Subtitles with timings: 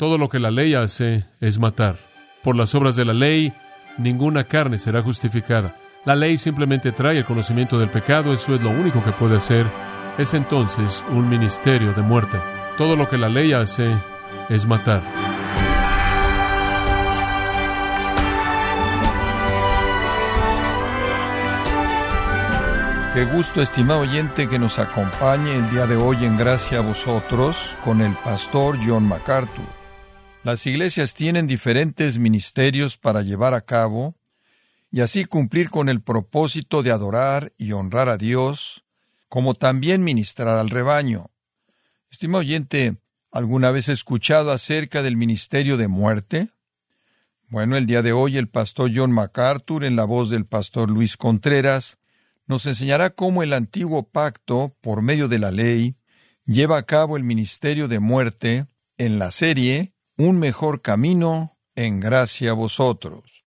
[0.00, 1.96] Todo lo que la ley hace es matar.
[2.42, 3.52] Por las obras de la ley,
[3.98, 5.76] ninguna carne será justificada.
[6.06, 9.66] La ley simplemente trae el conocimiento del pecado, eso es lo único que puede hacer.
[10.16, 12.38] Es entonces un ministerio de muerte.
[12.78, 13.94] Todo lo que la ley hace
[14.48, 15.02] es matar.
[23.12, 27.76] Qué gusto, estimado oyente, que nos acompañe el día de hoy en Gracia a vosotros
[27.84, 29.79] con el pastor John MacArthur.
[30.42, 34.14] Las iglesias tienen diferentes ministerios para llevar a cabo
[34.90, 38.82] y así cumplir con el propósito de adorar y honrar a Dios,
[39.28, 41.30] como también ministrar al rebaño.
[42.10, 42.96] Estimado oyente,
[43.30, 46.48] ¿alguna vez escuchado acerca del ministerio de muerte?
[47.48, 51.18] Bueno, el día de hoy el pastor John MacArthur, en la voz del pastor Luis
[51.18, 51.98] Contreras,
[52.46, 55.96] nos enseñará cómo el antiguo pacto, por medio de la ley,
[56.46, 58.64] lleva a cabo el ministerio de muerte
[58.96, 59.92] en la serie
[60.22, 63.46] Un mejor camino en gracia a vosotros.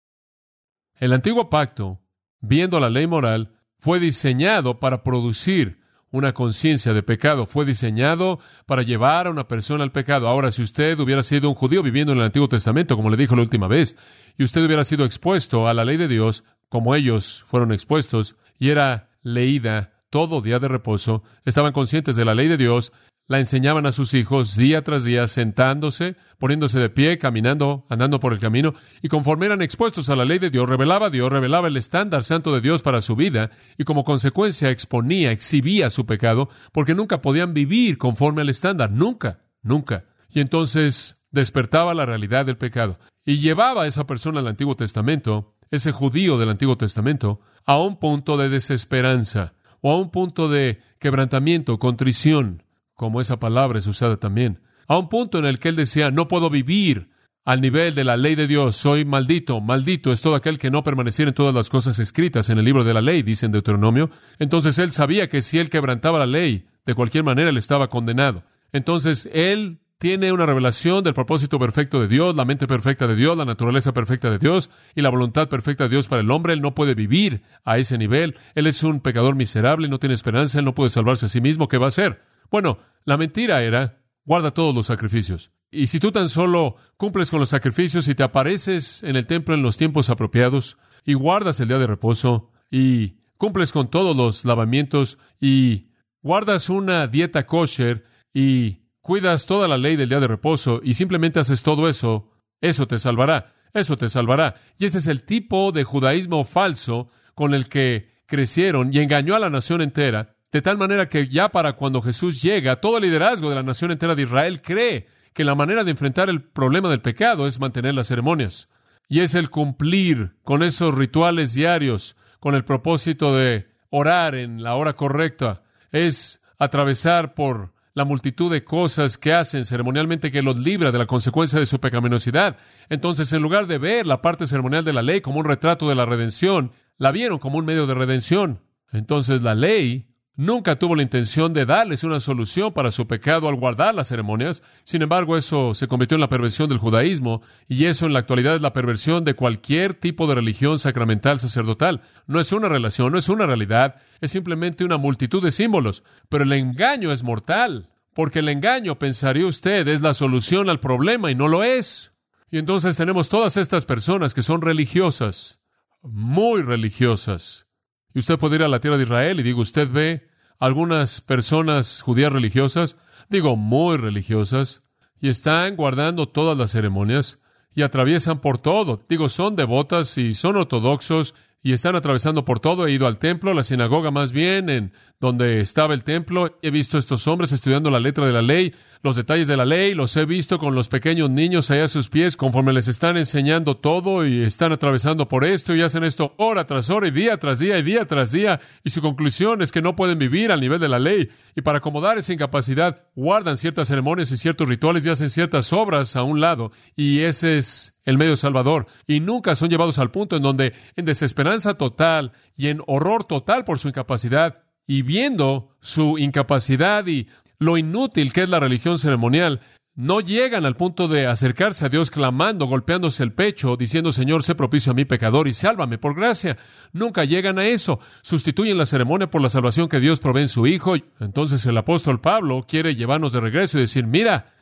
[1.01, 1.99] El antiguo pacto,
[2.39, 8.83] viendo la ley moral, fue diseñado para producir una conciencia de pecado, fue diseñado para
[8.83, 10.29] llevar a una persona al pecado.
[10.29, 13.35] Ahora, si usted hubiera sido un judío viviendo en el Antiguo Testamento, como le dijo
[13.35, 13.97] la última vez,
[14.37, 18.69] y usted hubiera sido expuesto a la ley de Dios, como ellos fueron expuestos, y
[18.69, 22.93] era leída todo día de reposo, estaban conscientes de la ley de Dios,
[23.31, 28.33] la enseñaban a sus hijos día tras día, sentándose, poniéndose de pie, caminando, andando por
[28.33, 31.77] el camino, y conforme eran expuestos a la ley de Dios, revelaba Dios, revelaba el
[31.77, 36.93] estándar santo de Dios para su vida, y como consecuencia exponía, exhibía su pecado, porque
[36.93, 40.03] nunca podían vivir conforme al estándar, nunca, nunca.
[40.29, 45.55] Y entonces despertaba la realidad del pecado, y llevaba a esa persona al Antiguo Testamento,
[45.69, 50.81] ese judío del Antiguo Testamento, a un punto de desesperanza o a un punto de
[50.99, 52.63] quebrantamiento, contrición,
[53.01, 56.27] como esa palabra es usada también, a un punto en el que él decía, no
[56.27, 57.09] puedo vivir
[57.43, 60.83] al nivel de la ley de Dios, soy maldito, maldito es todo aquel que no
[60.83, 64.11] permaneciera en todas las cosas escritas en el libro de la ley, dice en Deuteronomio.
[64.37, 68.43] Entonces él sabía que si él quebrantaba la ley, de cualquier manera él estaba condenado.
[68.71, 73.35] Entonces él tiene una revelación del propósito perfecto de Dios, la mente perfecta de Dios,
[73.35, 76.53] la naturaleza perfecta de Dios y la voluntad perfecta de Dios para el hombre.
[76.53, 78.37] Él no puede vivir a ese nivel.
[78.53, 81.67] Él es un pecador miserable, no tiene esperanza, él no puede salvarse a sí mismo.
[81.67, 82.30] ¿Qué va a hacer?
[82.51, 85.51] Bueno, la mentira era, guarda todos los sacrificios.
[85.71, 89.55] Y si tú tan solo cumples con los sacrificios y te apareces en el templo
[89.55, 94.43] en los tiempos apropiados y guardas el día de reposo y cumples con todos los
[94.43, 95.91] lavamientos y
[96.21, 98.03] guardas una dieta kosher
[98.33, 102.85] y cuidas toda la ley del día de reposo y simplemente haces todo eso, eso
[102.85, 104.55] te salvará, eso te salvará.
[104.77, 109.39] Y ese es el tipo de judaísmo falso con el que crecieron y engañó a
[109.39, 113.49] la nación entera, de tal manera que ya para cuando Jesús llega, todo el liderazgo
[113.49, 117.01] de la nación entera de Israel cree que la manera de enfrentar el problema del
[117.01, 118.67] pecado es mantener las ceremonias.
[119.07, 124.75] Y es el cumplir con esos rituales diarios, con el propósito de orar en la
[124.75, 130.91] hora correcta, es atravesar por la multitud de cosas que hacen ceremonialmente que los libra
[130.91, 132.57] de la consecuencia de su pecaminosidad.
[132.89, 135.95] Entonces, en lugar de ver la parte ceremonial de la ley como un retrato de
[135.95, 138.61] la redención, la vieron como un medio de redención.
[138.93, 140.10] Entonces, la ley
[140.41, 144.63] nunca tuvo la intención de darles una solución para su pecado al guardar las ceremonias.
[144.83, 148.55] Sin embargo, eso se convirtió en la perversión del judaísmo y eso en la actualidad
[148.55, 152.01] es la perversión de cualquier tipo de religión sacramental sacerdotal.
[152.25, 156.03] No es una relación, no es una realidad, es simplemente una multitud de símbolos.
[156.27, 161.29] Pero el engaño es mortal, porque el engaño, pensaría usted, es la solución al problema
[161.29, 162.13] y no lo es.
[162.49, 165.61] Y entonces tenemos todas estas personas que son religiosas,
[166.01, 167.67] muy religiosas.
[168.15, 170.30] Y usted puede ir a la tierra de Israel y digo, usted ve
[170.61, 172.97] algunas personas judías religiosas,
[173.29, 174.83] digo muy religiosas,
[175.19, 177.39] y están guardando todas las ceremonias
[177.73, 179.03] y atraviesan por todo.
[179.09, 181.33] Digo, son devotas y son ortodoxos
[181.63, 182.85] y están atravesando por todo.
[182.85, 186.59] He ido al templo, la sinagoga más bien, en donde estaba el templo.
[186.61, 189.65] He visto a estos hombres estudiando la letra de la ley, los detalles de la
[189.65, 189.93] ley.
[189.93, 193.77] Los he visto con los pequeños niños allá a sus pies, conforme les están enseñando
[193.77, 197.59] todo y están atravesando por esto y hacen esto hora tras hora y día tras
[197.59, 198.59] día y día tras día.
[198.83, 201.29] Y su conclusión es que no pueden vivir al nivel de la ley.
[201.55, 206.15] Y para acomodar esa incapacidad, guardan ciertas ceremonias y ciertos rituales y hacen ciertas obras
[206.15, 206.71] a un lado.
[206.95, 208.87] Y ese es el medio salvador.
[209.07, 213.65] Y nunca son llevados al punto en donde, en desesperanza total y en horror total
[213.65, 217.27] por su incapacidad, y viendo su incapacidad y
[217.61, 219.61] lo inútil que es la religión ceremonial,
[219.93, 224.55] no llegan al punto de acercarse a Dios clamando, golpeándose el pecho, diciendo, Señor, sé
[224.55, 226.57] propicio a mi pecador y sálvame por gracia.
[226.91, 227.99] Nunca llegan a eso.
[228.23, 230.95] Sustituyen la ceremonia por la salvación que Dios provee en su Hijo.
[231.19, 234.55] Entonces el apóstol Pablo quiere llevarnos de regreso y decir, mira,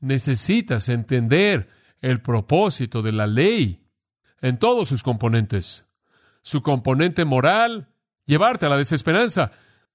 [0.00, 1.68] necesitas entender
[2.00, 3.82] el propósito de la ley
[4.40, 5.84] en todos sus componentes.
[6.40, 7.88] Su componente moral,
[8.24, 9.52] llevarte a la desesperanza.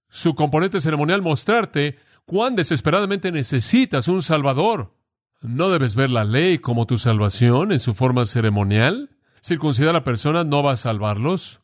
[0.09, 4.95] Su componente ceremonial, mostrarte cuán desesperadamente necesitas un Salvador.
[5.41, 9.17] No debes ver la ley como tu salvación en su forma ceremonial.
[9.41, 11.61] Circuncidar a la persona no va a salvarlos.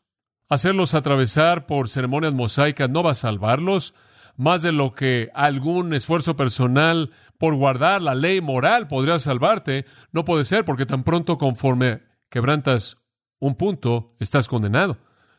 [0.50, 3.94] Hacerlos atravesar por ceremonias mosaicas no va a salvarlos.
[4.36, 10.26] Más de lo que algún esfuerzo personal por guardar la ley moral podría salvarte, no
[10.26, 12.98] puede ser porque tan pronto conforme quebrantas
[13.40, 14.98] un punto, estás condenado.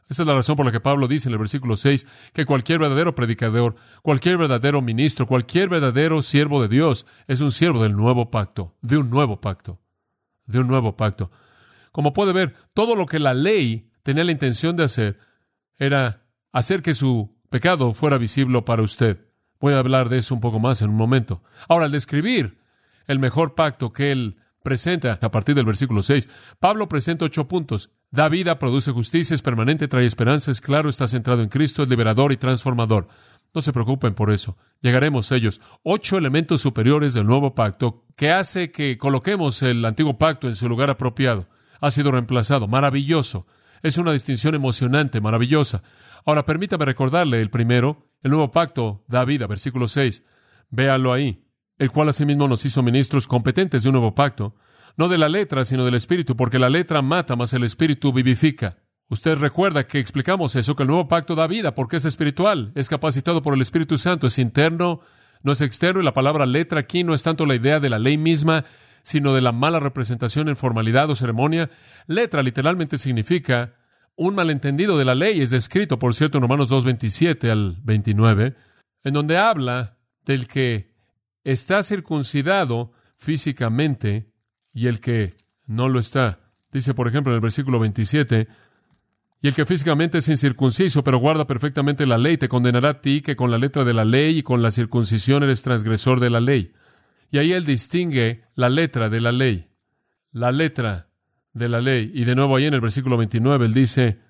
[0.09, 2.79] Esta es la razón por la que Pablo dice en el versículo 6 que cualquier
[2.79, 8.31] verdadero predicador, cualquier verdadero ministro, cualquier verdadero siervo de Dios es un siervo del nuevo
[8.31, 9.81] pacto, de un nuevo pacto,
[10.47, 11.31] de un nuevo pacto.
[11.93, 15.19] Como puede ver, todo lo que la ley tenía la intención de hacer
[15.77, 19.27] era hacer que su pecado fuera visible para usted.
[19.61, 21.43] Voy a hablar de eso un poco más en un momento.
[21.69, 22.59] Ahora, al describir
[23.07, 26.29] el mejor pacto que él presenta a partir del versículo 6,
[26.61, 27.91] Pablo presenta ocho puntos.
[28.11, 31.91] Da vida, produce justicia, es permanente, trae esperanza, es claro, está centrado en Cristo, es
[31.91, 33.07] liberador y transformador.
[33.55, 34.57] No se preocupen por eso.
[34.81, 35.61] Llegaremos a ellos.
[35.83, 40.69] Ocho elementos superiores del nuevo pacto que hace que coloquemos el antiguo pacto en su
[40.69, 41.47] lugar apropiado.
[41.81, 42.67] Ha sido reemplazado.
[42.67, 43.47] Maravilloso.
[43.83, 45.83] Es una distinción emocionante, maravillosa.
[46.25, 50.25] Ahora permítame recordarle el primero, el nuevo pacto da vida, versículo 6.
[50.71, 51.45] Véalo ahí.
[51.79, 54.57] El cual asimismo nos hizo ministros competentes de un nuevo pacto,
[54.99, 58.79] no de la letra, sino del espíritu, porque la letra mata, mas el espíritu vivifica.
[59.09, 62.89] Usted recuerda que explicamos eso, que el nuevo pacto da vida, porque es espiritual, es
[62.89, 65.01] capacitado por el Espíritu Santo, es interno,
[65.43, 68.01] no es externo, y la palabra letra aquí no es tanto la idea de la
[68.01, 68.65] ley misma,
[69.03, 71.71] sino de la mala representación en formalidad o ceremonia.
[72.09, 73.75] Letra literalmente significa
[74.17, 78.57] un malentendido de la ley es descrito, por cierto, en Romanos 2, 27 al 29,
[79.05, 79.97] en donde habla
[80.27, 80.93] del que
[81.45, 84.33] está circuncidado físicamente
[84.79, 85.35] y el que
[85.67, 86.39] no lo está.
[86.73, 88.47] Dice, por ejemplo, en el versículo 27,
[89.41, 93.21] y el que físicamente es incircunciso, pero guarda perfectamente la ley, te condenará a ti
[93.21, 96.41] que con la letra de la ley y con la circuncisión eres transgresor de la
[96.41, 96.73] ley.
[97.33, 99.69] Y ahí él distingue la letra de la ley.
[100.31, 101.09] La letra
[101.53, 102.13] de la ley.
[102.15, 104.21] Y de nuevo ahí en el versículo 29 él dice,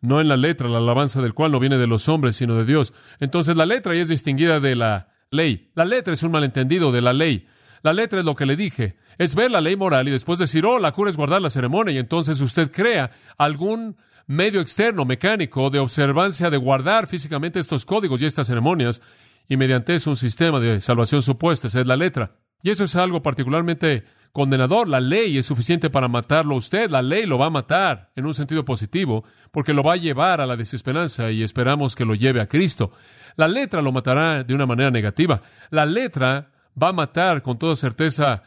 [0.00, 2.66] no en la letra, la alabanza del cual no viene de los hombres, sino de
[2.66, 2.92] Dios.
[3.18, 5.70] Entonces la letra ya es distinguida de la ley.
[5.74, 7.46] La letra es un malentendido de la ley.
[7.84, 8.96] La letra es lo que le dije.
[9.18, 11.92] Es ver la ley moral y después decir, oh, la cura es guardar la ceremonia.
[11.92, 18.22] Y entonces usted crea algún medio externo, mecánico, de observancia, de guardar físicamente estos códigos
[18.22, 19.02] y estas ceremonias.
[19.48, 21.68] Y mediante eso un sistema de salvación supuesta.
[21.68, 22.38] Es la letra.
[22.62, 24.88] Y eso es algo particularmente condenador.
[24.88, 26.88] La ley es suficiente para matarlo a usted.
[26.88, 30.40] La ley lo va a matar en un sentido positivo porque lo va a llevar
[30.40, 32.92] a la desesperanza y esperamos que lo lleve a Cristo.
[33.36, 35.42] La letra lo matará de una manera negativa.
[35.68, 38.42] La letra va a matar con toda certeza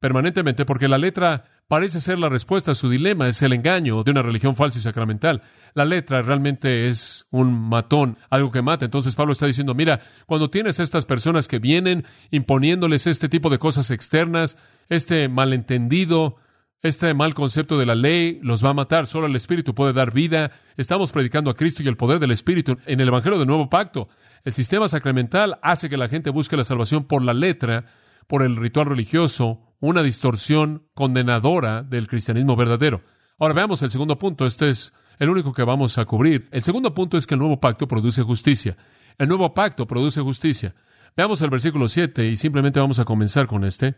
[0.00, 4.10] permanentemente porque la letra parece ser la respuesta a su dilema, es el engaño de
[4.10, 5.42] una religión falsa y sacramental.
[5.74, 8.86] La letra realmente es un matón, algo que mata.
[8.86, 13.58] Entonces Pablo está diciendo, mira, cuando tienes estas personas que vienen imponiéndoles este tipo de
[13.58, 14.56] cosas externas,
[14.88, 16.36] este malentendido,
[16.82, 19.06] este mal concepto de la ley los va a matar.
[19.06, 20.52] Solo el Espíritu puede dar vida.
[20.76, 24.08] Estamos predicando a Cristo y el poder del Espíritu en el Evangelio del Nuevo Pacto.
[24.44, 27.86] El sistema sacramental hace que la gente busque la salvación por la letra,
[28.28, 33.02] por el ritual religioso, una distorsión condenadora del cristianismo verdadero.
[33.38, 34.46] Ahora veamos el segundo punto.
[34.46, 36.48] Este es el único que vamos a cubrir.
[36.52, 38.76] El segundo punto es que el nuevo pacto produce justicia.
[39.18, 40.76] El nuevo pacto produce justicia.
[41.16, 43.96] Veamos el versículo 7 y simplemente vamos a comenzar con este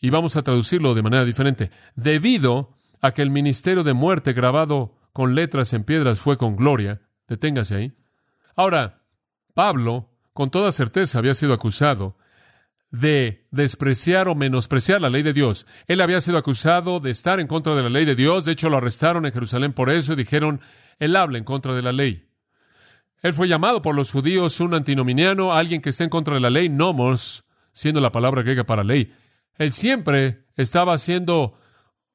[0.00, 1.70] y vamos a traducirlo de manera diferente.
[1.96, 7.00] Debido a que el ministerio de muerte grabado con letras en piedras fue con gloria,
[7.26, 7.92] deténgase ahí.
[8.56, 9.02] Ahora,
[9.54, 12.16] Pablo, con toda certeza, había sido acusado
[12.90, 15.66] de despreciar o menospreciar la ley de Dios.
[15.86, 18.44] Él había sido acusado de estar en contra de la ley de Dios.
[18.44, 20.60] De hecho, lo arrestaron en Jerusalén por eso y dijeron,
[20.98, 22.28] él habla en contra de la ley.
[23.20, 26.50] Él fue llamado por los judíos un antinominiano, alguien que está en contra de la
[26.50, 29.12] ley, nomos, siendo la palabra griega para ley.
[29.58, 31.58] Él siempre estaba siendo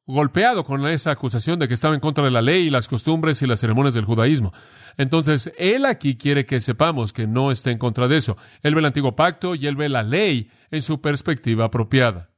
[0.05, 3.41] golpeado con esa acusación de que estaba en contra de la ley y las costumbres
[3.41, 4.51] y las ceremonias del judaísmo.
[4.97, 8.37] Entonces, él aquí quiere que sepamos que no está en contra de eso.
[8.61, 12.31] Él ve el antiguo pacto y él ve la ley en su perspectiva apropiada.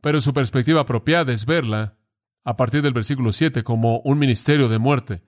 [0.00, 1.96] Pero su perspectiva apropiada es verla
[2.44, 5.22] a partir del versículo 7 como un ministerio de muerte.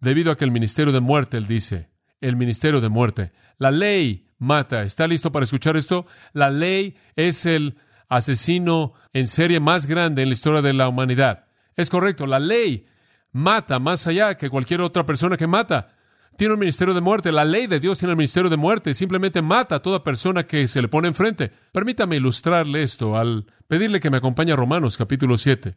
[0.00, 3.32] Debido a que el ministerio de muerte, él dice, el ministerio de muerte.
[3.58, 4.82] La ley mata.
[4.82, 6.06] ¿Está listo para escuchar esto?
[6.32, 7.76] La ley es el
[8.08, 11.46] asesino en serie más grande en la historia de la humanidad.
[11.74, 12.86] Es correcto, la ley
[13.32, 15.92] mata más allá que cualquier otra persona que mata.
[16.38, 17.32] tiene un ministerio de muerte.
[17.32, 18.92] La ley de Dios tiene un ministerio de muerte.
[18.94, 21.50] Simplemente mata a toda persona que se le pone enfrente.
[21.72, 25.76] Permítame ilustrarle esto al pedirle que me acompañe a Romanos capítulo 7.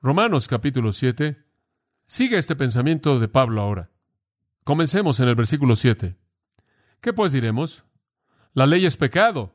[0.00, 1.36] Romanos capítulo 7.
[2.06, 3.90] Sigue este pensamiento de Pablo ahora.
[4.64, 6.16] Comencemos en el versículo 7.
[7.00, 7.84] ¿Qué pues diremos?
[8.54, 9.54] La ley es pecado.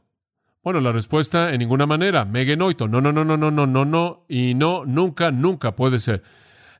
[0.67, 2.25] Bueno, la respuesta en ninguna manera.
[2.25, 2.89] Megenoito.
[2.89, 4.25] No, no, no, no, no, no, no, no.
[4.27, 6.23] Y no, nunca, nunca puede ser.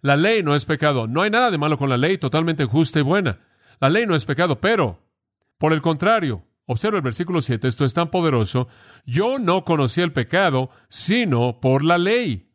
[0.02, 1.08] La ley no es pecado.
[1.08, 3.40] No hay nada de malo con la ley, totalmente justa y buena.
[3.80, 5.00] La ley no es pecado, pero,
[5.58, 8.68] por el contrario, observa el versículo 7, esto es tan poderoso,
[9.06, 12.52] yo no conocí el pecado, sino por la ley.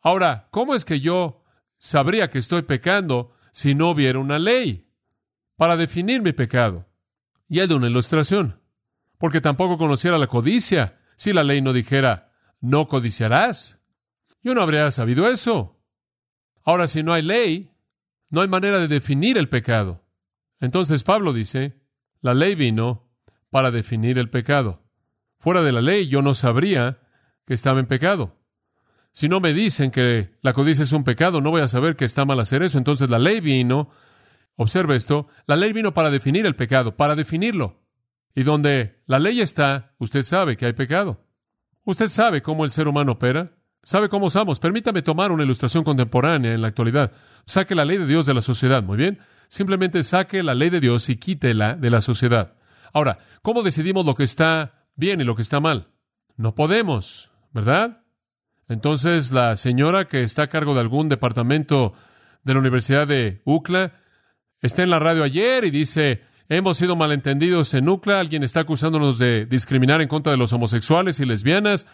[0.00, 1.44] Ahora, ¿cómo es que yo
[1.76, 4.88] sabría que estoy pecando si no hubiera una ley?
[5.56, 6.86] Para definir mi pecado.
[7.46, 8.61] Y hay de una ilustración.
[9.22, 13.78] Porque tampoco conociera la codicia si la ley no dijera, no codiciarás.
[14.42, 15.80] Yo no habría sabido eso.
[16.64, 17.70] Ahora, si no hay ley,
[18.30, 20.04] no hay manera de definir el pecado.
[20.58, 21.80] Entonces Pablo dice,
[22.20, 23.12] la ley vino
[23.48, 24.82] para definir el pecado.
[25.38, 26.98] Fuera de la ley yo no sabría
[27.46, 28.40] que estaba en pecado.
[29.12, 32.06] Si no me dicen que la codicia es un pecado, no voy a saber que
[32.06, 32.76] está mal hacer eso.
[32.76, 33.88] Entonces la ley vino,
[34.56, 37.81] observe esto, la ley vino para definir el pecado, para definirlo.
[38.34, 41.26] Y donde la ley está, usted sabe que hay pecado.
[41.84, 43.52] Usted sabe cómo el ser humano opera.
[43.82, 44.60] ¿Sabe cómo usamos?
[44.60, 47.12] Permítame tomar una ilustración contemporánea en la actualidad.
[47.46, 49.18] Saque la ley de Dios de la sociedad, muy bien.
[49.48, 52.54] Simplemente saque la ley de Dios y quítela de la sociedad.
[52.92, 55.88] Ahora, ¿cómo decidimos lo que está bien y lo que está mal?
[56.36, 58.04] No podemos, ¿verdad?
[58.68, 61.94] Entonces, la señora que está a cargo de algún departamento
[62.44, 63.92] de la Universidad de UCLA
[64.60, 69.18] está en la radio ayer y dice, hemos sido malentendidos en UCLA, alguien está acusándonos
[69.18, 71.86] de discriminar en contra de los homosexuales y lesbianas,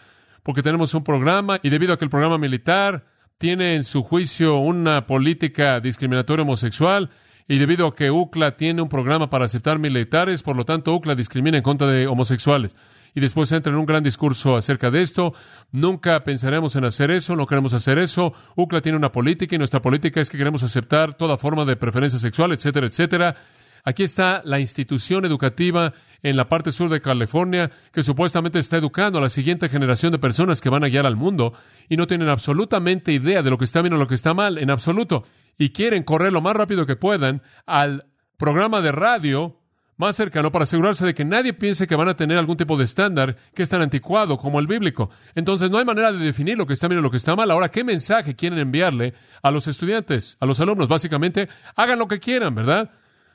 [0.43, 3.05] porque tenemos un programa y debido a que el programa militar
[3.37, 7.09] tiene en su juicio una política discriminatoria homosexual
[7.47, 11.15] y debido a que UCLA tiene un programa para aceptar militares, por lo tanto UCLA
[11.15, 12.75] discrimina en contra de homosexuales.
[13.15, 15.33] Y después entra en un gran discurso acerca de esto.
[15.71, 18.33] Nunca pensaremos en hacer eso, no queremos hacer eso.
[18.55, 22.19] UCLA tiene una política y nuestra política es que queremos aceptar toda forma de preferencia
[22.19, 23.35] sexual, etcétera, etcétera.
[23.83, 25.93] Aquí está la institución educativa
[26.23, 30.19] en la parte sur de California que supuestamente está educando a la siguiente generación de
[30.19, 31.53] personas que van a guiar al mundo
[31.87, 34.57] y no tienen absolutamente idea de lo que está bien o lo que está mal,
[34.57, 35.23] en absoluto.
[35.57, 38.05] Y quieren correr lo más rápido que puedan al
[38.37, 39.59] programa de radio
[39.99, 42.85] más cercano para asegurarse de que nadie piense que van a tener algún tipo de
[42.85, 45.09] estándar que es tan anticuado como el bíblico.
[45.35, 47.51] Entonces no hay manera de definir lo que está bien o lo que está mal.
[47.51, 50.87] Ahora, ¿qué mensaje quieren enviarle a los estudiantes, a los alumnos?
[50.87, 52.91] Básicamente, hagan lo que quieran, ¿verdad?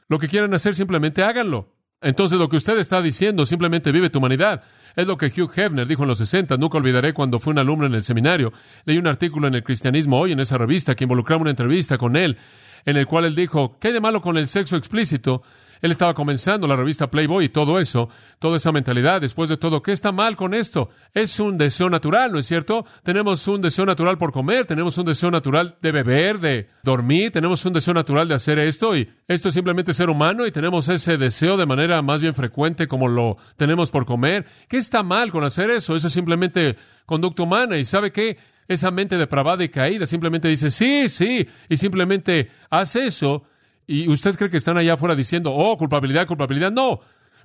[0.08, 1.74] Lo que quieran hacer, simplemente háganlo.
[2.00, 4.62] Entonces lo que usted está diciendo simplemente vive tu humanidad.
[4.94, 6.58] Es lo que Hugh Hefner dijo en los 60.
[6.58, 8.52] Nunca olvidaré cuando fue un alumno en el seminario.
[8.84, 12.16] Leí un artículo en el Cristianismo Hoy en esa revista que involucraba una entrevista con
[12.16, 12.36] él,
[12.84, 15.42] en el cual él dijo, ¿qué hay de malo con el sexo explícito?
[15.84, 19.20] Él estaba comenzando la revista Playboy y todo eso, toda esa mentalidad.
[19.20, 20.88] Después de todo, ¿qué está mal con esto?
[21.12, 22.86] Es un deseo natural, ¿no es cierto?
[23.02, 27.62] Tenemos un deseo natural por comer, tenemos un deseo natural de beber, de dormir, tenemos
[27.66, 31.18] un deseo natural de hacer esto y esto es simplemente ser humano y tenemos ese
[31.18, 34.46] deseo de manera más bien frecuente como lo tenemos por comer.
[34.70, 35.94] ¿Qué está mal con hacer eso?
[35.94, 38.38] Eso es simplemente conducta humana y ¿sabe qué?
[38.68, 43.44] Esa mente depravada y caída simplemente dice sí, sí, y simplemente hace eso
[43.86, 46.72] y usted cree que están allá afuera diciendo, oh, culpabilidad, culpabilidad.
[46.72, 47.00] No,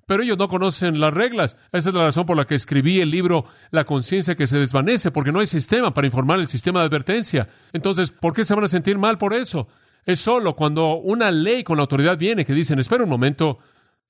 [0.10, 1.56] pero ellos no conocen las reglas.
[1.72, 5.12] Esa es la razón por la que escribí el libro La conciencia que se desvanece,
[5.12, 7.48] porque no hay sistema para informar el sistema de advertencia.
[7.74, 9.68] Entonces, ¿por qué se van a sentir mal por eso?
[10.06, 13.60] Es solo cuando una ley con la autoridad viene que dicen, espera un momento,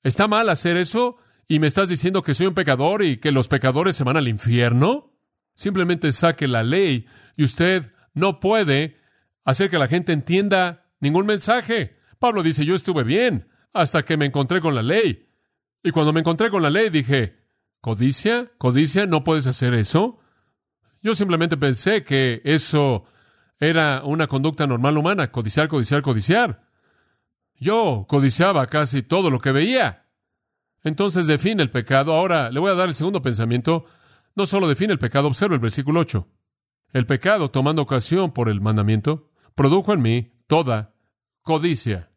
[0.02, 1.18] ¿está mal hacer eso?
[1.46, 4.28] ¿Y me estás diciendo que soy un pecador y que los pecadores se van al
[4.28, 5.12] infierno?
[5.54, 7.04] Simplemente saque la ley
[7.36, 8.96] y usted no puede
[9.44, 11.99] hacer que la gente entienda ningún mensaje.
[12.20, 15.26] Pablo dice, yo estuve bien hasta que me encontré con la ley.
[15.82, 17.38] Y cuando me encontré con la ley dije,
[17.80, 18.52] ¿codicia?
[18.58, 19.06] ¿Codicia?
[19.06, 20.20] ¿No puedes hacer eso?
[21.02, 23.06] Yo simplemente pensé que eso
[23.58, 26.68] era una conducta normal humana, codiciar, codiciar, codiciar.
[27.54, 30.06] Yo codiciaba casi todo lo que veía.
[30.84, 32.12] Entonces define el pecado.
[32.12, 33.86] Ahora le voy a dar el segundo pensamiento.
[34.34, 36.28] No solo define el pecado, observa el versículo 8.
[36.92, 40.94] El pecado, tomando ocasión por el mandamiento, produjo en mí toda
[41.42, 42.09] codicia.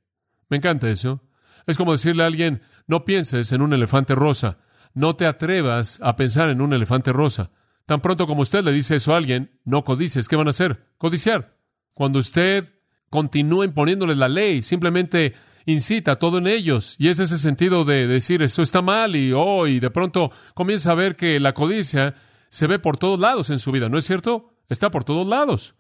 [0.54, 1.20] Me encanta eso.
[1.66, 4.60] Es como decirle a alguien, no pienses en un elefante rosa,
[4.94, 7.50] no te atrevas a pensar en un elefante rosa.
[7.88, 10.86] Tan pronto como usted le dice eso a alguien, no codices, ¿qué van a hacer?
[11.00, 11.58] Codiciar.
[11.96, 12.72] Cuando usted
[13.10, 15.34] continúa imponiéndoles la ley, simplemente
[15.66, 16.98] incita todo en ellos.
[17.00, 20.96] Y es ese sentido de decir esto está mal y oh, de pronto comienza a
[20.96, 22.14] ver que la codicia
[22.50, 24.54] se ve por todos lados en su vida, ¿no es cierto?
[24.70, 25.74] Está por todos lados.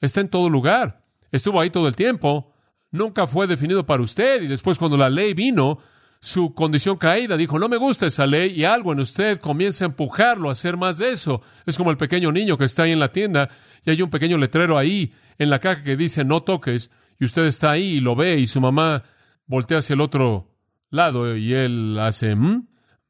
[0.00, 1.06] Está en todo lugar.
[1.32, 2.51] Estuvo ahí todo el tiempo
[2.92, 4.42] nunca fue definido para usted.
[4.42, 5.80] Y después cuando la ley vino,
[6.20, 9.88] su condición caída, dijo, no me gusta esa ley y algo en usted comienza a
[9.88, 11.42] empujarlo a hacer más de eso.
[11.66, 13.48] Es como el pequeño niño que está ahí en la tienda
[13.84, 17.46] y hay un pequeño letrero ahí en la caja que dice no toques y usted
[17.46, 19.02] está ahí y lo ve y su mamá
[19.46, 20.48] voltea hacia el otro
[20.90, 22.68] lado y él hace, ¿Mm?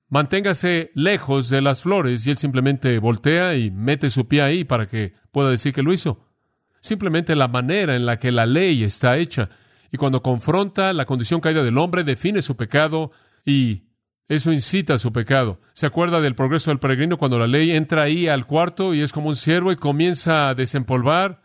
[0.09, 4.87] manténgase lejos de las flores y él simplemente voltea y mete su pie ahí para
[4.87, 6.27] que pueda decir que lo hizo.
[6.81, 9.51] Simplemente la manera en la que la ley está hecha
[9.93, 13.13] y cuando confronta la condición caída del hombre, define su pecado
[13.45, 13.83] y
[14.27, 15.61] eso incita a su pecado.
[15.75, 19.13] ¿Se acuerda del progreso del peregrino cuando la ley entra ahí al cuarto y es
[19.13, 21.43] como un ciervo y comienza a desempolvar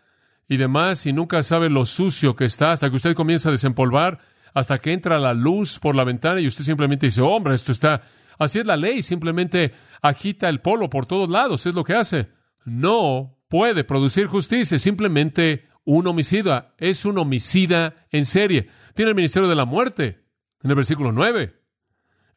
[0.47, 4.19] y demás y nunca sabe lo sucio que está hasta que usted comienza a desempolvar,
[4.53, 8.01] hasta que entra la luz por la ventana y usted simplemente dice, hombre, esto está...
[8.39, 12.29] Así es la ley, simplemente agita el polo por todos lados, es lo que hace.
[12.63, 18.67] No puede producir justicia, simplemente un homicida, es un homicida en serie.
[18.93, 20.25] Tiene el ministerio de la muerte,
[20.61, 21.55] en el versículo 9.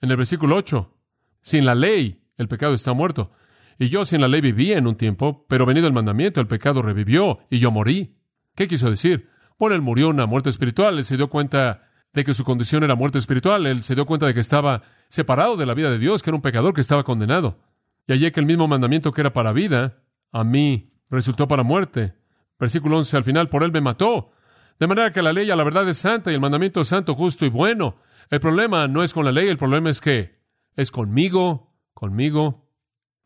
[0.01, 0.97] En el versículo 8,
[1.43, 3.33] sin la ley, el pecado está muerto.
[3.77, 6.81] Y yo sin la ley vivía en un tiempo, pero venido el mandamiento, el pecado
[6.81, 8.15] revivió y yo morí.
[8.55, 9.29] ¿Qué quiso decir?
[9.59, 12.95] Bueno, él murió una muerte espiritual, él se dio cuenta de que su condición era
[12.95, 16.23] muerte espiritual, él se dio cuenta de que estaba separado de la vida de Dios,
[16.23, 17.59] que era un pecador que estaba condenado.
[18.07, 22.15] Y allí que el mismo mandamiento que era para vida, a mí resultó para muerte.
[22.61, 24.33] Versículo 11, al final, por él me mató.
[24.79, 27.15] De manera que la ley a la verdad es santa y el mandamiento es santo,
[27.15, 27.97] justo y bueno.
[28.29, 30.39] El problema no es con la ley, el problema es que
[30.77, 32.69] es conmigo, conmigo.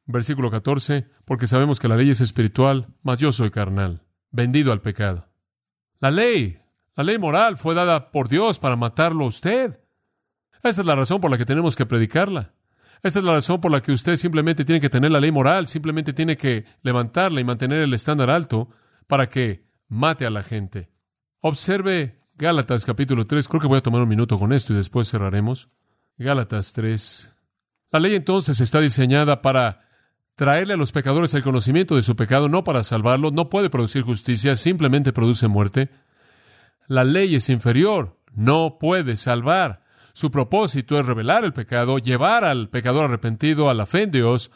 [0.07, 4.83] Versículo 14, porque sabemos que la ley es espiritual, mas yo soy carnal, vendido al
[4.83, 5.29] pecado.
[5.99, 6.61] La ley,
[6.95, 9.81] la ley moral fue dada por Dios para matarlo a usted.
[10.63, 12.53] Esa es la razón por la que tenemos que predicarla.
[13.03, 15.67] Esta es la razón por la que usted simplemente tiene que tener la ley moral,
[15.67, 18.71] simplemente tiene que levantarla y mantener el estándar alto
[19.07, 20.91] para que mate a la gente.
[21.41, 25.11] Observe Gálatas capítulo 3, creo que voy a tomar un minuto con esto y después
[25.11, 25.69] cerraremos.
[26.19, 27.31] Gálatas 3.
[27.93, 29.85] La ley entonces está diseñada para
[30.35, 34.03] traerle a los pecadores el conocimiento de su pecado, no para salvarlo, no puede producir
[34.03, 35.91] justicia, simplemente produce muerte.
[36.89, 39.85] La ley es inferior, no puede salvar.
[40.13, 44.51] Su propósito es revelar el pecado, llevar al pecador arrepentido a la fe en Dios,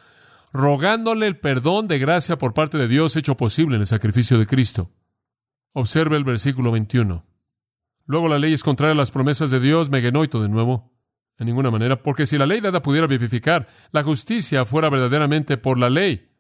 [0.53, 4.47] rogándole el perdón de gracia por parte de Dios hecho posible en el sacrificio de
[4.47, 4.91] Cristo.
[5.73, 7.25] Observe el versículo 21.
[8.07, 10.93] Luego la ley es contraria a las promesas de Dios, megenoito de nuevo.
[11.39, 15.79] En ninguna manera, porque si la ley dada pudiera vivificar, la justicia fuera verdaderamente por
[15.79, 16.31] la ley.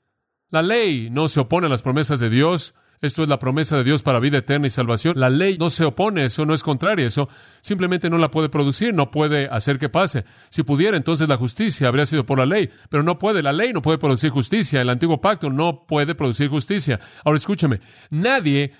[0.50, 3.84] La ley no se opone a las promesas de Dios, esto es la promesa de
[3.84, 5.18] Dios para vida eterna y salvación.
[5.18, 7.28] La ley no se opone a eso, no es contraria eso.
[7.60, 10.24] Simplemente no la puede producir, no puede hacer que pase.
[10.50, 13.42] Si pudiera, entonces la justicia habría sido por la ley, pero no puede.
[13.42, 14.80] La ley no puede producir justicia.
[14.80, 16.98] El antiguo pacto no puede producir justicia.
[17.24, 17.80] Ahora escúcheme,
[18.10, 18.72] nadie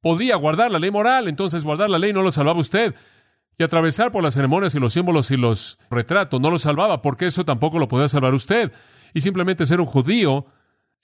[0.00, 2.94] podía guardar la ley moral, entonces guardar la ley no lo salvaba usted.
[3.58, 7.26] Y atravesar por las ceremonias y los símbolos y los retratos no lo salvaba, porque
[7.26, 8.72] eso tampoco lo podía salvar usted.
[9.14, 10.46] Y simplemente ser un judío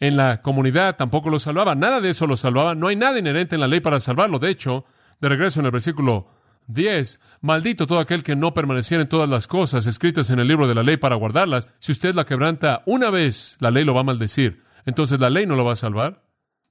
[0.00, 1.74] en la comunidad tampoco lo salvaba.
[1.74, 2.74] Nada de eso lo salvaba.
[2.74, 4.38] No hay nada inherente en la ley para salvarlo.
[4.38, 4.84] De hecho,
[5.20, 6.28] de regreso en el versículo
[6.68, 10.68] 10, maldito todo aquel que no permaneciera en todas las cosas escritas en el libro
[10.68, 11.68] de la ley para guardarlas.
[11.78, 14.62] Si usted la quebranta una vez, la ley lo va a maldecir.
[14.87, 16.22] Entonces la ley no lo va a salvar.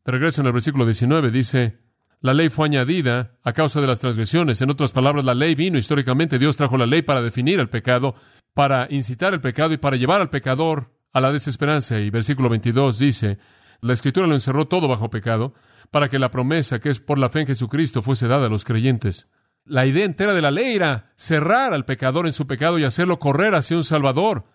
[0.06, 1.80] De regreso en el versículo 19 dice,
[2.22, 4.62] la ley fue añadida a causa de las transgresiones.
[4.62, 6.40] En otras palabras, la ley vino históricamente.
[6.40, 8.16] Dios trajo la ley para definir el pecado,
[8.54, 12.00] para incitar el pecado y para llevar al pecador a la desesperanza.
[12.00, 13.38] Y versículo 22 dice,
[13.82, 15.54] la escritura lo encerró todo bajo pecado,
[15.91, 18.65] para que la promesa que es por la fe en Jesucristo fuese dada a los
[18.65, 19.28] creyentes.
[19.63, 23.20] La idea entera de la ley era cerrar al pecador en su pecado y hacerlo
[23.20, 24.46] correr hacia un Salvador.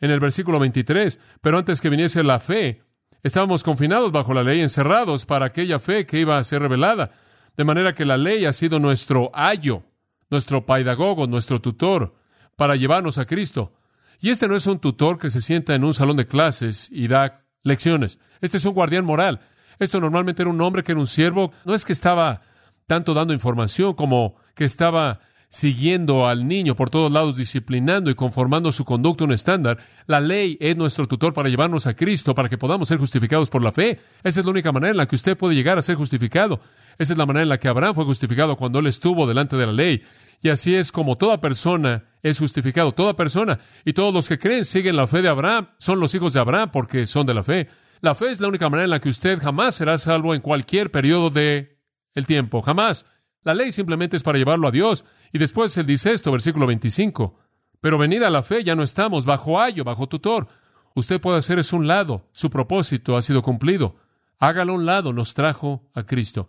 [0.00, 2.82] En el versículo 23, pero antes que viniese la fe,
[3.22, 7.10] estábamos confinados bajo la ley, encerrados para aquella fe que iba a ser revelada.
[7.56, 9.82] De manera que la ley ha sido nuestro ayo,
[10.30, 12.14] nuestro pedagogo, nuestro tutor,
[12.56, 13.72] para llevarnos a Cristo.
[14.20, 17.08] Y este no es un tutor que se sienta en un salón de clases y
[17.08, 18.18] da lecciones.
[18.40, 19.40] Este es un guardián moral.
[19.78, 21.52] Esto normalmente era un hombre que era un siervo.
[21.64, 22.42] No es que estaba
[22.86, 28.70] tanto dando información como que estaba siguiendo al niño por todos lados, disciplinando y conformando
[28.70, 29.78] su conducta a un estándar.
[30.06, 33.60] La ley es nuestro tutor para llevarnos a Cristo, para que podamos ser justificados por
[33.60, 33.98] la fe.
[34.22, 36.60] Esa es la única manera en la que usted puede llegar a ser justificado.
[36.98, 39.66] Esa es la manera en la que Abraham fue justificado cuando él estuvo delante de
[39.66, 40.02] la ley.
[40.40, 43.58] Y así es como toda persona es justificado, toda persona.
[43.84, 46.70] Y todos los que creen siguen la fe de Abraham, son los hijos de Abraham
[46.72, 47.68] porque son de la fe.
[48.00, 50.90] La fe es la única manera en la que usted jamás será salvo en cualquier
[50.92, 51.80] periodo de
[52.14, 53.04] el tiempo, jamás.
[53.42, 55.04] La ley simplemente es para llevarlo a Dios.
[55.32, 57.38] Y después él dice esto, versículo 25.
[57.80, 60.48] Pero venir a la fe ya no estamos bajo ayo, bajo tutor.
[60.94, 62.28] Usted puede hacer eso un lado.
[62.32, 63.96] Su propósito ha sido cumplido.
[64.38, 66.48] Hágalo un lado, nos trajo a Cristo.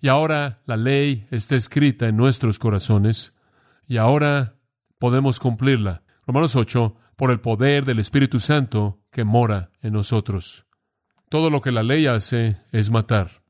[0.00, 3.34] Y ahora la ley está escrita en nuestros corazones
[3.86, 4.56] y ahora
[4.98, 6.02] podemos cumplirla.
[6.26, 10.66] Romanos 8, por el poder del Espíritu Santo que mora en nosotros.
[11.28, 13.42] Todo lo que la ley hace es matar.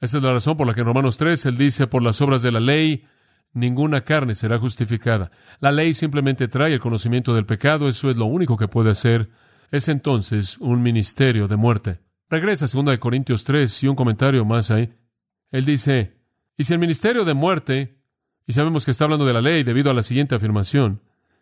[0.00, 2.42] Esta es la razón por la que en Romanos 3 él dice, por las obras
[2.42, 3.06] de la ley,
[3.54, 5.30] ninguna carne será justificada.
[5.60, 9.30] La ley simplemente trae el conocimiento del pecado, eso es lo único que puede hacer.
[9.70, 12.00] Es entonces un ministerio de muerte.
[12.28, 14.92] Regresa a 2 Corintios 3 y un comentario más ahí.
[15.50, 16.18] Él dice,
[16.56, 17.98] y si el ministerio de muerte,
[18.46, 21.00] y sabemos que está hablando de la ley debido a la siguiente afirmación,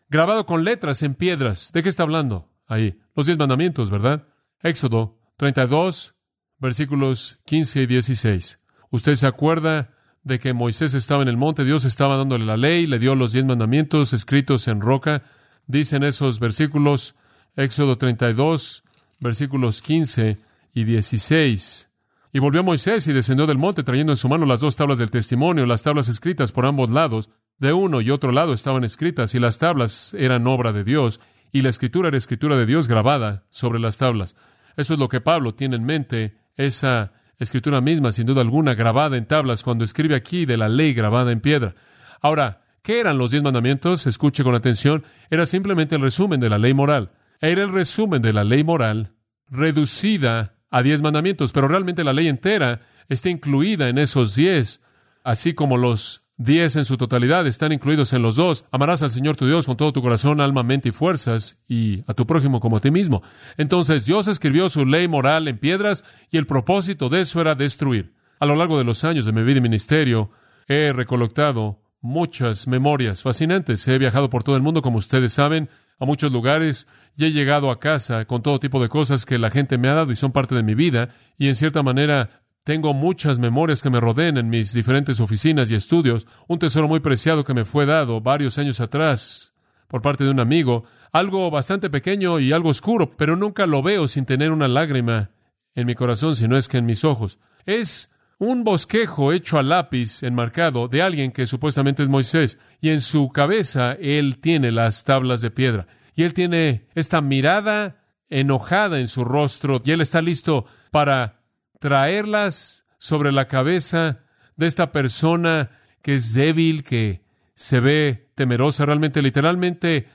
[0.09, 2.51] grabado con letras en piedras, ¿de qué está hablando?
[2.67, 4.29] Ahí, los diez mandamientos, ¿verdad?
[4.63, 6.15] Éxodo 32,
[6.59, 8.59] versículos 15 y 16.
[8.91, 9.92] Usted se acuerda
[10.25, 13.33] de que Moisés estaba en el monte, Dios estaba dándole la ley, le dio los
[13.33, 15.23] diez mandamientos escritos en roca.
[15.67, 17.17] Dicen esos versículos,
[17.57, 18.85] Éxodo 32,
[19.21, 20.39] versículos 15
[20.73, 21.89] y 16.
[22.33, 25.11] Y volvió Moisés y descendió del monte trayendo en su mano las dos tablas del
[25.11, 27.29] testimonio, las tablas escritas por ambos lados.
[27.59, 31.21] De uno y otro lado estaban escritas y las tablas eran obra de Dios
[31.53, 34.35] y la escritura era escritura de Dios grabada sobre las tablas.
[34.77, 39.17] Eso es lo que Pablo tiene en mente, esa escritura misma, sin duda alguna, grabada
[39.17, 41.75] en tablas, cuando escribe aquí de la ley grabada en piedra.
[42.21, 44.07] Ahora, ¿qué eran los diez mandamientos?
[44.07, 45.05] Escuche con atención.
[45.31, 47.11] Era simplemente el resumen de la ley moral.
[47.41, 49.13] Era el resumen de la ley moral
[49.49, 54.83] reducida a diez mandamientos, pero realmente la ley entera está incluida en esos diez,
[55.23, 58.65] así como los diez en su totalidad están incluidos en los dos.
[58.71, 62.15] Amarás al Señor tu Dios con todo tu corazón, alma, mente y fuerzas, y a
[62.15, 63.23] tu prójimo como a ti mismo.
[63.57, 68.15] Entonces Dios escribió su ley moral en piedras, y el propósito de eso era destruir.
[68.41, 70.31] A lo largo de los años de mi vida y ministerio,
[70.67, 73.87] he recolectado muchas memorias fascinantes.
[73.87, 75.69] He viajado por todo el mundo, como ustedes saben,
[75.99, 79.51] a muchos lugares, y he llegado a casa con todo tipo de cosas que la
[79.51, 82.95] gente me ha dado y son parte de mi vida, y en cierta manera tengo
[82.95, 87.45] muchas memorias que me rodeen en mis diferentes oficinas y estudios, un tesoro muy preciado
[87.45, 89.53] que me fue dado varios años atrás
[89.89, 94.09] por parte de un amigo, algo bastante pequeño y algo oscuro, pero nunca lo veo
[94.09, 95.31] sin tener una lágrima
[95.75, 97.39] en mi corazón, si no es que en mis ojos.
[97.67, 103.01] Es un bosquejo hecho a lápiz enmarcado de alguien que supuestamente es Moisés, y en
[103.01, 107.99] su cabeza él tiene las tablas de piedra, y él tiene esta mirada
[108.31, 111.42] enojada en su rostro, y él está listo para
[111.83, 114.21] traerlas sobre la cabeza
[114.55, 117.25] de esta persona que es débil, que
[117.57, 120.07] se ve temerosa, realmente, literalmente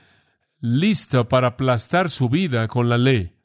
[0.60, 3.36] lista para aplastar su vida con la ley.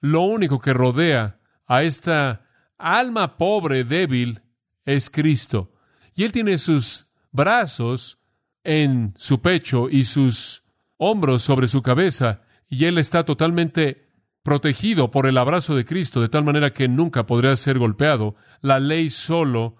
[0.00, 2.44] Lo único que rodea a esta
[2.76, 4.42] alma pobre, débil,
[4.84, 5.72] es Cristo.
[6.14, 8.18] Y Él tiene sus brazos
[8.64, 10.64] en su pecho y sus
[10.98, 14.11] hombros sobre su cabeza, y Él está totalmente
[14.42, 18.34] protegido por el abrazo de Cristo, de tal manera que nunca podría ser golpeado.
[18.60, 19.76] La ley solo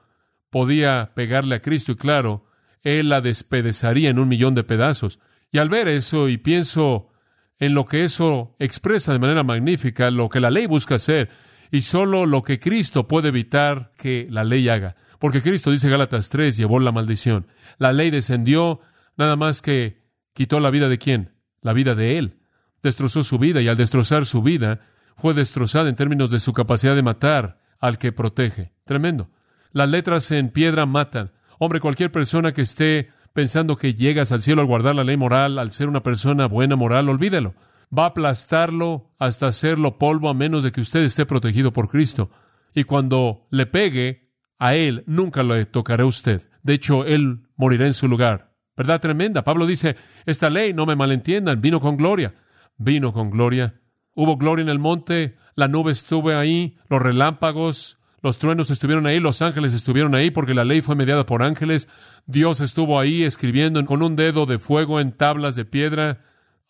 [0.51, 2.47] podía pegarle a Cristo y claro,
[2.83, 5.19] Él la despedazaría en un millón de pedazos.
[5.51, 7.11] Y al ver eso y pienso
[7.59, 11.31] en lo que eso expresa de manera magnífica, lo que la ley busca hacer
[11.71, 14.97] y solo lo que Cristo puede evitar que la ley haga.
[15.19, 17.47] Porque Cristo, dice Gálatas 3, llevó la maldición.
[17.79, 18.81] La ley descendió
[19.17, 20.03] nada más que
[20.35, 21.35] quitó la vida de quién?
[21.61, 22.42] La vida de Él
[22.83, 24.81] destrozó su vida y al destrozar su vida
[25.17, 28.73] fue destrozada en términos de su capacidad de matar al que protege.
[28.85, 29.31] Tremendo.
[29.73, 31.33] Las letras en piedra matan.
[31.59, 35.59] Hombre, cualquier persona que esté pensando que llegas al cielo al guardar la ley moral,
[35.59, 37.55] al ser una persona buena moral, olvídelo.
[37.97, 42.31] Va a aplastarlo hasta hacerlo polvo a menos de que usted esté protegido por Cristo.
[42.75, 46.49] Y cuando le pegue, a él nunca le tocará a usted.
[46.63, 48.55] De hecho, él morirá en su lugar.
[48.77, 49.45] ¿Verdad tremenda?
[49.45, 52.35] Pablo dice, esta ley, no me malentiendan, vino con gloria
[52.83, 53.81] vino con gloria.
[54.15, 59.21] Hubo gloria en el monte, la nube estuvo ahí, los relámpagos, los truenos estuvieron ahí,
[59.21, 61.89] los ángeles estuvieron ahí porque la ley fue mediada por ángeles.
[62.27, 66.21] Dios estuvo ahí escribiendo con un dedo de fuego en tablas de piedra.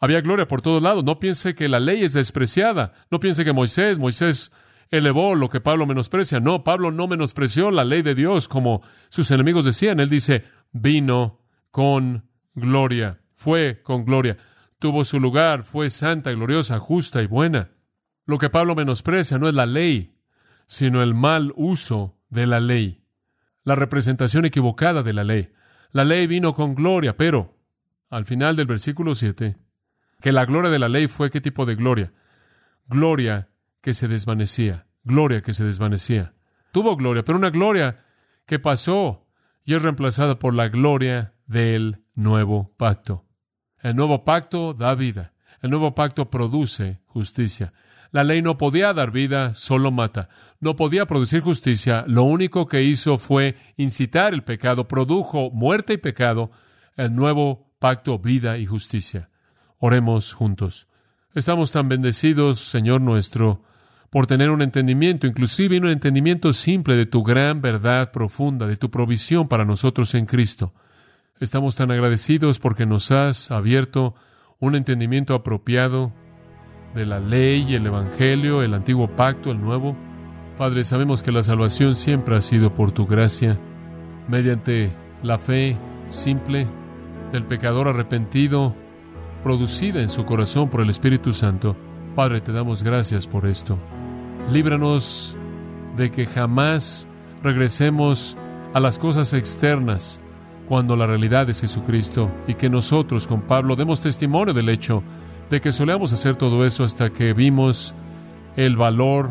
[0.00, 1.04] Había gloria por todos lados.
[1.04, 2.94] No piense que la ley es despreciada.
[3.10, 4.52] No piense que Moisés, Moisés
[4.90, 6.40] elevó lo que Pablo menosprecia.
[6.40, 10.00] No, Pablo no menospreció la ley de Dios como sus enemigos decían.
[10.00, 14.38] Él dice, vino con gloria, fue con gloria
[14.82, 17.70] tuvo su lugar, fue santa, gloriosa, justa y buena.
[18.26, 20.18] Lo que Pablo menosprecia no es la ley,
[20.66, 23.04] sino el mal uso de la ley,
[23.62, 25.52] la representación equivocada de la ley.
[25.92, 27.56] La ley vino con gloria, pero
[28.10, 29.56] al final del versículo 7,
[30.20, 32.12] que la gloria de la ley fue qué tipo de gloria?
[32.88, 33.50] Gloria
[33.82, 36.34] que se desvanecía, gloria que se desvanecía.
[36.72, 38.04] Tuvo gloria, pero una gloria
[38.46, 39.28] que pasó
[39.64, 43.28] y es reemplazada por la gloria del nuevo pacto.
[43.82, 45.32] El nuevo pacto da vida.
[45.60, 47.72] El nuevo pacto produce justicia.
[48.12, 50.28] La ley no podía dar vida, solo mata.
[50.60, 52.04] No podía producir justicia.
[52.06, 56.52] Lo único que hizo fue incitar el pecado, produjo muerte y pecado.
[56.96, 59.30] El nuevo pacto, vida y justicia.
[59.78, 60.86] Oremos juntos.
[61.34, 63.64] Estamos tan bendecidos, Señor nuestro,
[64.10, 68.90] por tener un entendimiento, inclusive un entendimiento simple de tu gran verdad profunda, de tu
[68.90, 70.72] provisión para nosotros en Cristo.
[71.42, 74.14] Estamos tan agradecidos porque nos has abierto
[74.60, 76.12] un entendimiento apropiado
[76.94, 79.96] de la ley, el Evangelio, el antiguo pacto, el nuevo.
[80.56, 83.58] Padre, sabemos que la salvación siempre ha sido por tu gracia,
[84.28, 85.76] mediante la fe
[86.06, 86.68] simple
[87.32, 88.76] del pecador arrepentido,
[89.42, 91.76] producida en su corazón por el Espíritu Santo.
[92.14, 93.76] Padre, te damos gracias por esto.
[94.48, 95.36] Líbranos
[95.96, 97.08] de que jamás
[97.42, 98.36] regresemos
[98.74, 100.22] a las cosas externas
[100.72, 105.02] cuando la realidad es Jesucristo y que nosotros con Pablo demos testimonio del hecho
[105.50, 107.94] de que solíamos hacer todo eso hasta que vimos
[108.56, 109.30] el valor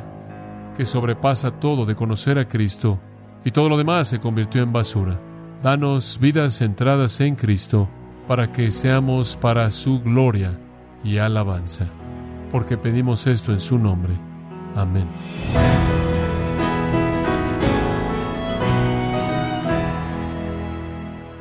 [0.78, 3.00] que sobrepasa todo de conocer a Cristo
[3.44, 5.20] y todo lo demás se convirtió en basura.
[5.64, 7.90] Danos vidas centradas en Cristo
[8.28, 10.60] para que seamos para su gloria
[11.04, 11.88] y alabanza,
[12.52, 14.14] porque pedimos esto en su nombre.
[14.76, 15.08] Amén.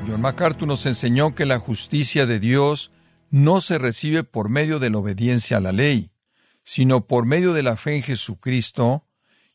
[0.06, 2.90] John MacArthur nos enseñó que la justicia de Dios
[3.30, 6.10] no se recibe por medio de la obediencia a la ley,
[6.64, 9.06] sino por medio de la fe en Jesucristo,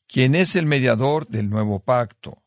[0.07, 2.43] quien es el mediador del nuevo pacto.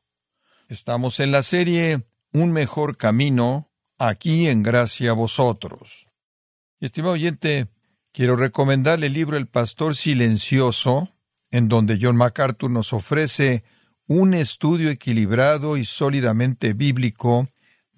[0.69, 6.07] Estamos en la serie Un mejor camino, aquí en gracia a vosotros.
[6.79, 7.69] Estimado oyente,
[8.13, 11.09] quiero recomendarle el libro El Pastor Silencioso,
[11.51, 13.65] en donde John MacArthur nos ofrece
[14.07, 17.49] un estudio equilibrado y sólidamente bíblico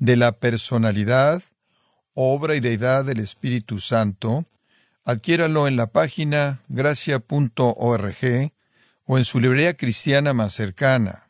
[0.00, 1.42] de la personalidad,
[2.14, 4.44] obra y deidad del Espíritu Santo,
[5.04, 8.52] adquiéralo en la página gracia.org
[9.04, 11.28] o en su librería cristiana más cercana.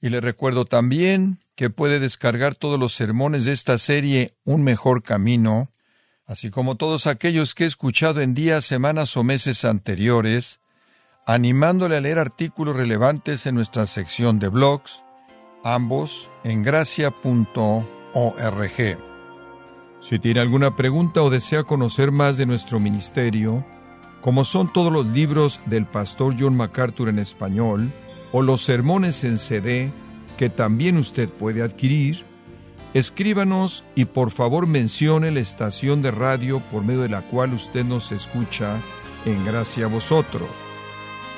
[0.00, 5.02] Y le recuerdo también que puede descargar todos los sermones de esta serie Un mejor
[5.02, 5.68] camino,
[6.26, 10.60] así como todos aquellos que he escuchado en días, semanas o meses anteriores,
[11.26, 15.02] animándole a leer artículos relevantes en nuestra sección de blogs,
[15.74, 17.84] ambos en gracia.org.
[20.00, 23.64] Si tiene alguna pregunta o desea conocer más de nuestro ministerio,
[24.20, 27.92] como son todos los libros del pastor John MacArthur en español,
[28.32, 29.92] o los sermones en CD,
[30.36, 32.24] que también usted puede adquirir,
[32.94, 37.84] escríbanos y por favor mencione la estación de radio por medio de la cual usted
[37.84, 38.80] nos escucha
[39.24, 40.67] en gracia a vosotros.